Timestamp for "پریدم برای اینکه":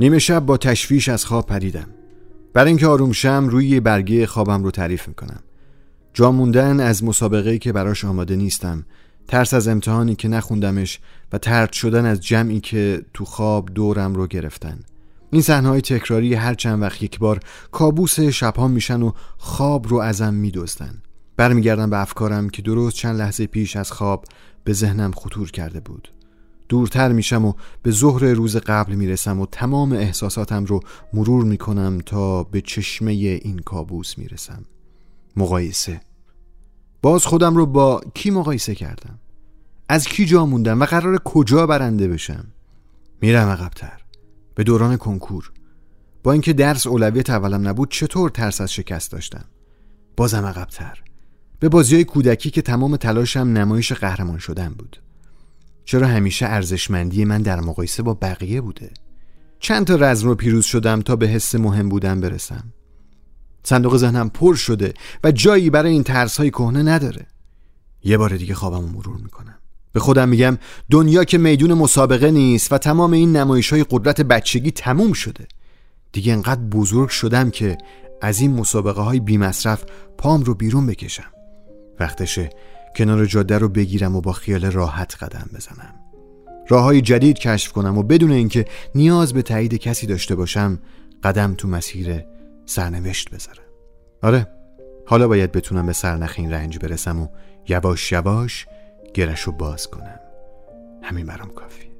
1.46-2.86